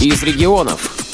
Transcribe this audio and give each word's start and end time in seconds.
из 0.00 0.22
регионов. 0.22 1.05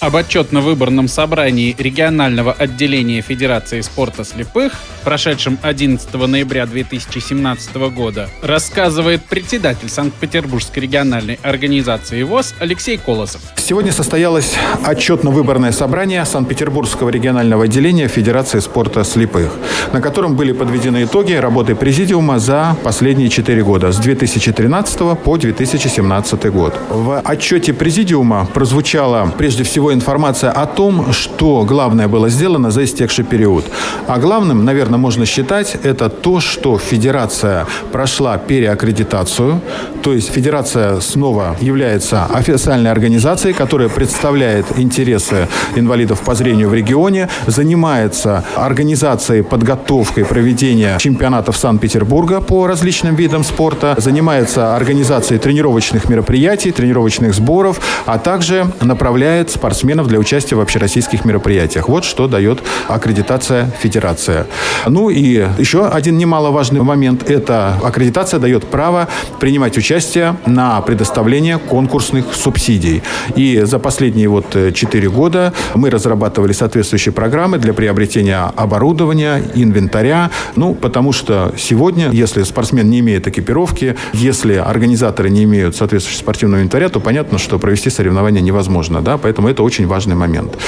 Об 0.00 0.16
отчетно-выборном 0.16 1.08
собрании 1.08 1.76
регионального 1.78 2.52
отделения 2.54 3.20
Федерации 3.20 3.82
спорта 3.82 4.24
слепых, 4.24 4.72
прошедшем 5.04 5.58
11 5.60 6.14
ноября 6.26 6.64
2017 6.64 7.76
года, 7.94 8.30
рассказывает 8.40 9.22
председатель 9.22 9.90
Санкт-Петербургской 9.90 10.84
региональной 10.84 11.38
организации 11.42 12.22
ВОЗ 12.22 12.54
Алексей 12.60 12.96
Колосов. 12.96 13.42
Сегодня 13.56 13.92
состоялось 13.92 14.54
отчетно-выборное 14.86 15.70
собрание 15.70 16.24
Санкт-Петербургского 16.24 17.10
регионального 17.10 17.64
отделения 17.64 18.08
Федерации 18.08 18.60
спорта 18.60 19.04
слепых, 19.04 19.52
на 19.92 20.00
котором 20.00 20.34
были 20.34 20.52
подведены 20.52 21.04
итоги 21.04 21.34
работы 21.34 21.74
Президиума 21.74 22.38
за 22.38 22.74
последние 22.82 23.28
четыре 23.28 23.62
года, 23.62 23.92
с 23.92 23.98
2013 23.98 25.18
по 25.22 25.36
2017 25.36 26.46
год. 26.46 26.74
В 26.88 27.20
отчете 27.20 27.74
Президиума 27.74 28.46
прозвучало 28.46 29.30
прежде 29.36 29.62
всего 29.62 29.89
информация 29.92 30.50
о 30.50 30.66
том, 30.66 31.12
что 31.12 31.64
главное 31.64 32.08
было 32.08 32.28
сделано 32.28 32.70
за 32.70 32.84
истекший 32.84 33.24
период. 33.24 33.64
А 34.06 34.18
главным, 34.18 34.64
наверное, 34.64 34.98
можно 34.98 35.26
считать, 35.26 35.76
это 35.82 36.08
то, 36.08 36.40
что 36.40 36.78
Федерация 36.78 37.66
прошла 37.92 38.38
переаккредитацию, 38.38 39.60
то 40.02 40.12
есть 40.12 40.30
Федерация 40.30 41.00
снова 41.00 41.56
является 41.60 42.26
официальной 42.26 42.90
организацией, 42.90 43.54
которая 43.54 43.88
представляет 43.88 44.66
интересы 44.78 45.48
инвалидов 45.76 46.20
по 46.20 46.34
зрению 46.34 46.68
в 46.68 46.74
регионе, 46.74 47.28
занимается 47.46 48.44
организацией, 48.56 49.42
подготовкой 49.42 50.24
проведения 50.24 50.98
чемпионатов 50.98 51.56
Санкт-Петербурга 51.56 52.40
по 52.40 52.66
различным 52.66 53.14
видам 53.14 53.44
спорта, 53.44 53.94
занимается 53.98 54.76
организацией 54.76 55.38
тренировочных 55.38 56.08
мероприятий, 56.08 56.70
тренировочных 56.70 57.34
сборов, 57.34 57.80
а 58.06 58.18
также 58.18 58.66
направляет 58.80 59.50
спортсменов 59.50 59.79
спортсменов 59.80 60.08
для 60.08 60.18
участия 60.18 60.56
в 60.56 60.60
общероссийских 60.60 61.24
мероприятиях. 61.24 61.88
Вот 61.88 62.04
что 62.04 62.28
дает 62.28 62.58
аккредитация 62.86 63.70
Федерация. 63.80 64.46
Ну 64.86 65.08
и 65.08 65.46
еще 65.58 65.86
один 65.86 66.18
немаловажный 66.18 66.82
момент– 66.82 67.22
это 67.30 67.78
аккредитация 67.82 68.38
дает 68.38 68.66
право 68.66 69.08
принимать 69.38 69.78
участие 69.78 70.36
на 70.44 70.82
предоставление 70.82 71.56
конкурсных 71.58 72.34
субсидий. 72.34 73.02
И 73.36 73.62
за 73.64 73.78
последние 73.78 74.28
вот 74.28 74.54
4 74.74 75.08
года 75.08 75.54
мы 75.74 75.88
разрабатывали 75.88 76.52
соответствующие 76.52 77.14
программы 77.14 77.56
для 77.56 77.72
приобретения 77.72 78.52
оборудования, 78.56 79.42
инвентаря. 79.54 80.30
Ну, 80.56 80.74
потому 80.74 81.12
что 81.12 81.54
сегодня, 81.56 82.10
если 82.10 82.42
спортсмен 82.42 82.90
не 82.90 82.98
имеет 82.98 83.26
экипировки, 83.26 83.96
если 84.12 84.56
организаторы 84.56 85.30
не 85.30 85.44
имеют 85.44 85.74
соответствующего 85.74 86.20
спортивного 86.20 86.60
инвентаря, 86.60 86.90
то 86.90 87.00
понятно, 87.00 87.38
что 87.38 87.58
провести 87.58 87.88
соревнования 87.88 88.42
невозможно. 88.42 89.00
Да? 89.00 89.16
Поэтому 89.16 89.48
это 89.48 89.62
очень 89.62 89.69
важный 89.78 90.14
момент. 90.14 90.58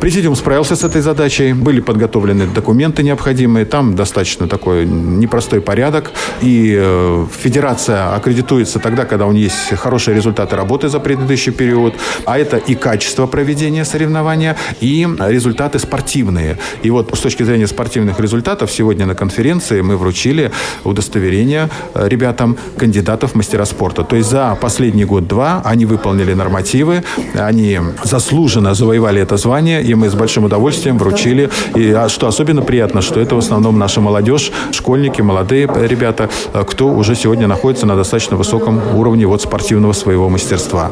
Президиум 0.00 0.36
справился 0.36 0.76
с 0.76 0.84
этой 0.84 1.02
задачей, 1.02 1.52
были 1.52 1.80
подготовлены 1.80 2.46
документы 2.46 3.02
необходимые, 3.02 3.64
там 3.64 3.94
достаточно 3.94 4.46
такой 4.46 4.86
непростой 4.86 5.60
порядок, 5.60 6.10
и 6.42 6.76
э, 6.78 7.26
федерация 7.42 8.14
аккредитуется 8.14 8.78
тогда, 8.78 9.04
когда 9.04 9.26
у 9.26 9.32
нее 9.32 9.44
есть 9.44 9.76
хорошие 9.76 10.14
результаты 10.14 10.56
работы 10.56 10.88
за 10.88 11.00
предыдущий 11.00 11.52
период, 11.52 11.94
а 12.26 12.38
это 12.38 12.56
и 12.56 12.74
качество 12.74 13.26
проведения 13.26 13.84
соревнования, 13.84 14.56
и 14.80 15.08
результаты 15.28 15.78
спортивные. 15.78 16.58
И 16.82 16.90
вот 16.90 17.10
с 17.16 17.20
точки 17.20 17.42
зрения 17.42 17.66
спортивных 17.66 18.20
результатов 18.20 18.70
сегодня 18.70 19.06
на 19.06 19.14
конференции 19.14 19.80
мы 19.80 19.96
вручили 19.96 20.50
удостоверение 20.84 21.68
э, 21.94 22.08
ребятам 22.08 22.56
кандидатов 22.76 23.32
в 23.32 23.34
мастера 23.34 23.64
спорта. 23.64 24.04
То 24.04 24.16
есть 24.16 24.30
за 24.30 24.56
последний 24.60 25.04
год-два 25.04 25.62
они 25.64 25.86
выполнили 25.86 26.34
нормативы, 26.34 27.02
они 27.34 27.80
заслуженно 28.04 28.49
заслуженно 28.50 28.74
завоевали 28.74 29.22
это 29.22 29.36
звание, 29.36 29.80
и 29.80 29.94
мы 29.94 30.08
с 30.08 30.14
большим 30.14 30.44
удовольствием 30.44 30.98
вручили. 30.98 31.50
И 31.76 31.92
а 31.92 32.08
что 32.08 32.26
особенно 32.26 32.62
приятно, 32.62 33.00
что 33.00 33.20
это 33.20 33.36
в 33.36 33.38
основном 33.38 33.78
наша 33.78 34.00
молодежь, 34.00 34.50
школьники, 34.72 35.22
молодые 35.22 35.68
ребята, 35.88 36.28
э, 36.52 36.64
кто 36.66 36.88
уже 36.88 37.14
сегодня 37.14 37.46
находится 37.46 37.86
на 37.86 37.94
достаточно 37.96 38.36
высоком 38.36 38.80
уровне 38.96 39.26
вот 39.26 39.42
спортивного 39.42 39.92
своего 39.92 40.28
мастерства. 40.28 40.90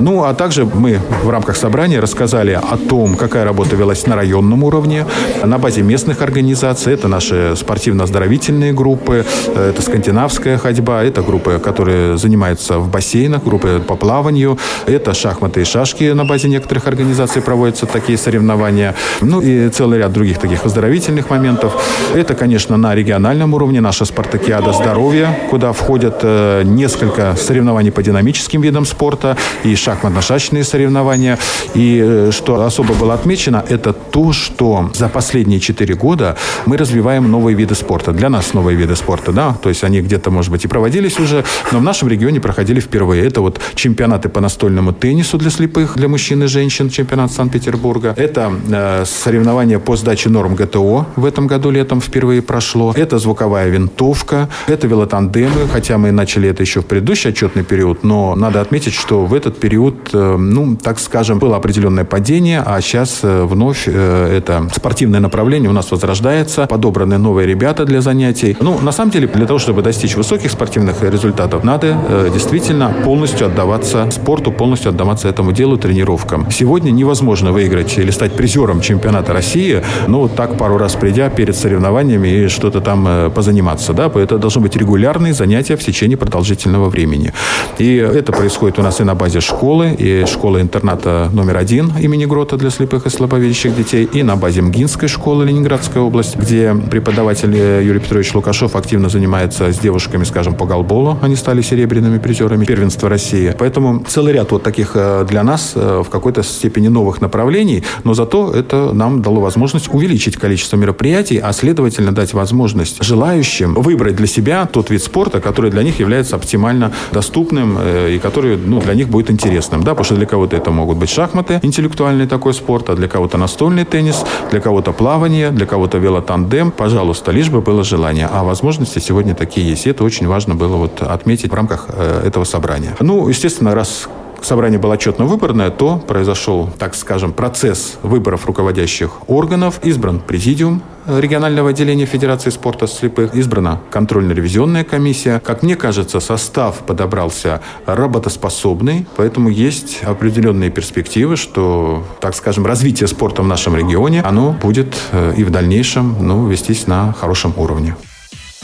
Ну, 0.00 0.24
а 0.24 0.34
также 0.34 0.66
мы 0.66 1.00
в 1.22 1.30
рамках 1.30 1.56
собрания 1.56 2.00
рассказали 2.00 2.52
о 2.52 2.76
том, 2.76 3.16
какая 3.16 3.44
работа 3.44 3.76
велась 3.76 4.06
на 4.06 4.16
районном 4.16 4.62
уровне, 4.64 5.06
на 5.44 5.58
базе 5.58 5.82
местных 5.82 6.20
организаций. 6.20 6.92
Это 6.92 7.08
наши 7.08 7.54
спортивно-оздоровительные 7.56 8.74
группы, 8.74 9.24
э, 9.46 9.70
это 9.70 9.80
скандинавская 9.80 10.58
ходьба, 10.58 11.02
это 11.04 11.22
группы, 11.22 11.58
которые 11.58 12.18
занимаются 12.18 12.78
в 12.78 12.90
бассейнах, 12.90 13.44
группы 13.44 13.82
по 13.86 13.96
плаванию, 13.96 14.58
это 14.86 15.14
шахматы 15.14 15.62
и 15.62 15.64
шашки 15.64 16.12
на 16.12 16.24
базе 16.24 16.48
некоторых 16.48 16.86
организаций 16.88 17.42
проводятся 17.42 17.86
такие 17.86 18.18
соревнования. 18.18 18.94
Ну 19.20 19.40
и 19.40 19.68
целый 19.68 19.98
ряд 19.98 20.12
других 20.12 20.38
таких 20.38 20.64
оздоровительных 20.64 21.30
моментов. 21.30 21.74
Это, 22.14 22.34
конечно, 22.34 22.76
на 22.76 22.94
региональном 22.94 23.54
уровне 23.54 23.80
наша 23.80 24.04
спартакиада 24.04 24.72
здоровья, 24.72 25.38
куда 25.50 25.72
входят 25.72 26.20
э, 26.22 26.62
несколько 26.64 27.36
соревнований 27.36 27.92
по 27.92 28.02
динамическим 28.02 28.60
видам 28.60 28.84
спорта 28.84 29.36
и 29.64 29.74
шахматно-шашечные 29.74 30.64
соревнования. 30.64 31.38
И 31.74 32.02
э, 32.04 32.30
что 32.32 32.62
особо 32.62 32.94
было 32.94 33.14
отмечено, 33.14 33.64
это 33.68 33.92
то, 33.92 34.32
что 34.32 34.90
за 34.94 35.08
последние 35.08 35.60
четыре 35.60 35.94
года 35.94 36.36
мы 36.66 36.76
развиваем 36.76 37.30
новые 37.30 37.54
виды 37.54 37.74
спорта. 37.74 38.12
Для 38.12 38.28
нас 38.28 38.54
новые 38.54 38.76
виды 38.76 38.96
спорта, 38.96 39.32
да, 39.32 39.56
то 39.62 39.68
есть 39.68 39.84
они 39.84 40.00
где-то, 40.00 40.30
может 40.30 40.50
быть, 40.50 40.64
и 40.64 40.68
проводились 40.68 41.18
уже, 41.18 41.44
но 41.72 41.78
в 41.78 41.82
нашем 41.82 42.08
регионе 42.08 42.40
проходили 42.40 42.80
впервые. 42.80 43.26
Это 43.26 43.40
вот 43.40 43.60
чемпионаты 43.74 44.28
по 44.28 44.40
настольному 44.40 44.92
теннису 44.92 45.38
для 45.38 45.50
слепых, 45.50 45.96
для 45.96 46.08
мужчин 46.08 46.42
и 46.44 46.46
женщин, 46.46 46.77
чемпионат 46.86 47.32
Санкт-Петербурга. 47.32 48.14
Это 48.16 48.52
э, 48.70 49.04
соревнование 49.04 49.78
по 49.78 49.96
сдаче 49.96 50.30
норм 50.30 50.54
ГТО 50.54 51.06
в 51.16 51.24
этом 51.24 51.46
году 51.46 51.70
летом 51.70 52.00
впервые 52.00 52.40
прошло. 52.42 52.92
Это 52.96 53.18
звуковая 53.18 53.68
винтовка, 53.68 54.48
это 54.68 54.86
велотандемы, 54.86 55.68
хотя 55.72 55.98
мы 55.98 56.12
начали 56.12 56.48
это 56.48 56.62
еще 56.62 56.80
в 56.80 56.86
предыдущий 56.86 57.30
отчетный 57.30 57.64
период, 57.64 58.04
но 58.04 58.34
надо 58.36 58.60
отметить, 58.60 58.94
что 58.94 59.26
в 59.26 59.34
этот 59.34 59.58
период, 59.58 60.10
э, 60.12 60.36
ну, 60.38 60.76
так 60.76 61.00
скажем, 61.00 61.38
было 61.38 61.56
определенное 61.56 62.04
падение, 62.04 62.62
а 62.64 62.80
сейчас 62.80 63.20
э, 63.22 63.44
вновь 63.44 63.88
это 63.88 64.68
спортивное 64.74 65.20
направление 65.20 65.70
у 65.70 65.72
нас 65.72 65.90
возрождается, 65.90 66.66
подобраны 66.66 67.18
новые 67.18 67.46
ребята 67.46 67.84
для 67.84 68.00
занятий. 68.00 68.56
Ну, 68.60 68.78
на 68.80 68.92
самом 68.92 69.10
деле, 69.10 69.26
для 69.26 69.46
того, 69.46 69.58
чтобы 69.58 69.82
достичь 69.82 70.14
высоких 70.14 70.50
спортивных 70.52 71.02
результатов, 71.02 71.64
надо 71.64 72.30
действительно 72.32 72.94
полностью 73.04 73.46
отдаваться 73.46 74.08
спорту, 74.10 74.52
полностью 74.52 74.90
отдаваться 74.90 75.28
этому 75.28 75.52
делу, 75.52 75.76
тренировкам. 75.78 76.50
Сегодня 76.50 76.67
Сегодня 76.68 76.90
невозможно 76.90 77.50
выиграть 77.50 77.96
или 77.96 78.10
стать 78.10 78.32
призером 78.32 78.82
чемпионата 78.82 79.32
России, 79.32 79.82
ну, 80.06 80.28
так 80.28 80.58
пару 80.58 80.76
раз 80.76 80.96
придя 80.96 81.30
перед 81.30 81.56
соревнованиями 81.56 82.28
и 82.28 82.48
что-то 82.48 82.82
там 82.82 83.08
э, 83.08 83.30
позаниматься, 83.30 83.94
да, 83.94 84.12
это 84.14 84.36
должно 84.36 84.60
быть 84.60 84.76
регулярные 84.76 85.32
занятия 85.32 85.76
в 85.76 85.82
течение 85.82 86.18
продолжительного 86.18 86.90
времени. 86.90 87.32
И 87.78 87.96
это 87.96 88.32
происходит 88.32 88.78
у 88.78 88.82
нас 88.82 89.00
и 89.00 89.04
на 89.04 89.14
базе 89.14 89.40
школы, 89.40 89.96
и 89.98 90.26
школы-интерната 90.26 91.30
номер 91.32 91.56
один 91.56 91.90
имени 91.98 92.26
Грота 92.26 92.58
для 92.58 92.68
слепых 92.68 93.06
и 93.06 93.08
слабовидящих 93.08 93.74
детей, 93.74 94.04
и 94.04 94.22
на 94.22 94.36
базе 94.36 94.60
МГИНской 94.60 95.08
школы 95.08 95.46
Ленинградская 95.46 96.02
область, 96.02 96.36
где 96.36 96.74
преподаватель 96.74 97.56
э, 97.56 97.82
Юрий 97.82 98.00
Петрович 98.00 98.34
Лукашов 98.34 98.76
активно 98.76 99.08
занимается 99.08 99.72
с 99.72 99.78
девушками, 99.78 100.24
скажем, 100.24 100.54
по 100.54 100.66
голболу. 100.66 101.18
Они 101.22 101.34
стали 101.34 101.62
серебряными 101.62 102.18
призерами 102.18 102.66
первенства 102.66 103.08
России. 103.08 103.54
Поэтому 103.58 104.04
целый 104.06 104.34
ряд 104.34 104.50
вот 104.50 104.62
таких 104.62 104.90
э, 104.96 105.24
для 105.26 105.42
нас 105.42 105.72
в 105.74 106.08
какой-то 106.10 106.42
степени 106.58 106.88
новых 106.88 107.20
направлений, 107.20 107.84
но 108.04 108.14
зато 108.14 108.52
это 108.52 108.92
нам 108.92 109.22
дало 109.22 109.40
возможность 109.40 109.88
увеличить 109.92 110.36
количество 110.36 110.76
мероприятий, 110.76 111.38
а 111.38 111.52
следовательно 111.52 112.12
дать 112.12 112.34
возможность 112.34 113.02
желающим 113.02 113.74
выбрать 113.74 114.16
для 114.16 114.26
себя 114.26 114.66
тот 114.66 114.90
вид 114.90 115.02
спорта, 115.02 115.40
который 115.40 115.70
для 115.70 115.82
них 115.82 116.00
является 116.00 116.36
оптимально 116.36 116.92
доступным 117.12 117.78
э, 117.80 118.14
и 118.14 118.18
который 118.18 118.56
ну, 118.56 118.80
для 118.80 118.94
них 118.94 119.08
будет 119.08 119.30
интересным. 119.30 119.82
Да? 119.82 119.92
Потому 119.92 120.04
что 120.04 120.16
для 120.16 120.26
кого-то 120.26 120.56
это 120.56 120.70
могут 120.70 120.98
быть 120.98 121.10
шахматы, 121.10 121.60
интеллектуальный 121.62 122.26
такой 122.26 122.54
спорт, 122.54 122.90
а 122.90 122.94
для 122.94 123.08
кого-то 123.08 123.38
настольный 123.38 123.84
теннис, 123.84 124.24
для 124.50 124.60
кого-то 124.60 124.92
плавание, 124.92 125.50
для 125.50 125.66
кого-то 125.66 125.98
велотандем. 125.98 126.70
Пожалуйста, 126.70 127.32
лишь 127.32 127.48
бы 127.48 127.60
было 127.60 127.84
желание. 127.84 128.28
А 128.32 128.44
возможности 128.44 128.98
сегодня 128.98 129.34
такие 129.34 129.68
есть. 129.68 129.86
И 129.86 129.90
это 129.90 130.04
очень 130.04 130.26
важно 130.26 130.54
было 130.54 130.76
вот 130.76 131.02
отметить 131.02 131.50
в 131.50 131.54
рамках 131.54 131.86
э, 131.88 132.22
этого 132.26 132.44
собрания. 132.44 132.96
Ну, 133.00 133.28
естественно, 133.28 133.74
раз 133.74 134.08
собрание 134.42 134.78
было 134.78 134.94
отчетно-выборное, 134.94 135.70
то 135.70 135.96
произошел, 135.96 136.70
так 136.78 136.94
скажем, 136.94 137.32
процесс 137.32 137.98
выборов 138.02 138.46
руководящих 138.46 139.28
органов, 139.28 139.80
избран 139.82 140.20
президиум 140.20 140.82
регионального 141.06 141.70
отделения 141.70 142.04
Федерации 142.04 142.50
спорта 142.50 142.86
слепых, 142.86 143.34
избрана 143.34 143.80
контрольно-ревизионная 143.90 144.84
комиссия. 144.84 145.40
Как 145.40 145.62
мне 145.62 145.74
кажется, 145.76 146.20
состав 146.20 146.80
подобрался 146.80 147.62
работоспособный, 147.86 149.06
поэтому 149.16 149.48
есть 149.48 150.02
определенные 150.02 150.70
перспективы, 150.70 151.36
что, 151.36 152.04
так 152.20 152.34
скажем, 152.34 152.66
развитие 152.66 153.08
спорта 153.08 153.42
в 153.42 153.46
нашем 153.46 153.76
регионе, 153.76 154.20
оно 154.22 154.52
будет 154.52 154.96
э, 155.12 155.34
и 155.36 155.44
в 155.44 155.50
дальнейшем 155.50 156.16
ну, 156.20 156.46
вестись 156.46 156.86
на 156.86 157.12
хорошем 157.12 157.54
уровне. 157.56 157.94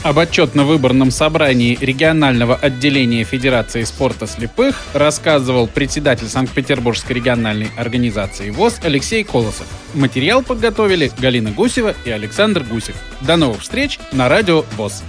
Об 0.05 0.19
отчетно-выборном 0.19 1.09
собрании 1.09 1.75
регионального 1.81 2.55
отделения 2.55 3.23
Федерации 3.23 3.81
спорта 3.85 4.27
слепых 4.27 4.79
рассказывал 4.93 5.65
председатель 5.65 6.27
Санкт-Петербургской 6.27 7.15
региональной 7.15 7.71
организации 7.75 8.51
ВОЗ 8.51 8.81
Алексей 8.83 9.23
Колосов. 9.23 9.65
Материал 9.95 10.43
подготовили 10.43 11.11
Галина 11.17 11.49
Гусева 11.49 11.95
и 12.05 12.11
Александр 12.11 12.63
Гусев. 12.63 12.95
До 13.21 13.35
новых 13.35 13.61
встреч 13.61 13.97
на 14.11 14.29
радио 14.29 14.63
ВОЗ. 14.77 15.01